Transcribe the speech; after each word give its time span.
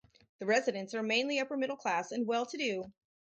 The 0.39 0.47
residents 0.47 0.95
are 0.95 1.03
mainly 1.03 1.37
upper 1.41 1.55
middle 1.55 1.75
class 1.75 2.11
and 2.11 2.25
well 2.25 2.47
to 2.47 2.57
do. 2.57 2.91